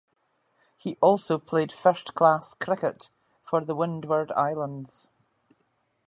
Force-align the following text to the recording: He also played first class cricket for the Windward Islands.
He 0.77 0.97
also 0.99 1.37
played 1.37 1.71
first 1.71 2.15
class 2.15 2.55
cricket 2.55 3.11
for 3.39 3.63
the 3.63 3.75
Windward 3.75 4.31
Islands. 4.31 5.09